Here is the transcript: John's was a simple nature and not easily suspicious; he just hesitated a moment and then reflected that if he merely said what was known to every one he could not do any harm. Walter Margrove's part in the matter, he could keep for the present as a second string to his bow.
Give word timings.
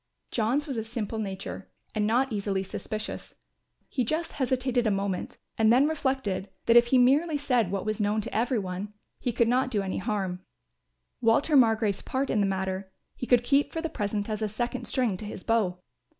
John's 0.31 0.65
was 0.65 0.77
a 0.77 0.83
simple 0.83 1.19
nature 1.19 1.69
and 1.93 2.07
not 2.07 2.33
easily 2.33 2.63
suspicious; 2.63 3.35
he 3.87 4.03
just 4.03 4.31
hesitated 4.31 4.87
a 4.87 4.89
moment 4.89 5.37
and 5.59 5.71
then 5.71 5.87
reflected 5.87 6.49
that 6.65 6.75
if 6.75 6.87
he 6.87 6.97
merely 6.97 7.37
said 7.37 7.69
what 7.69 7.85
was 7.85 7.99
known 7.99 8.19
to 8.21 8.35
every 8.35 8.57
one 8.57 8.93
he 9.19 9.31
could 9.31 9.47
not 9.47 9.69
do 9.69 9.83
any 9.83 9.99
harm. 9.99 10.41
Walter 11.21 11.55
Margrove's 11.55 12.01
part 12.01 12.31
in 12.31 12.39
the 12.39 12.47
matter, 12.47 12.91
he 13.15 13.27
could 13.27 13.43
keep 13.43 13.71
for 13.71 13.79
the 13.79 13.89
present 13.89 14.27
as 14.27 14.41
a 14.41 14.49
second 14.49 14.87
string 14.87 15.17
to 15.17 15.25
his 15.25 15.43
bow. 15.43 15.77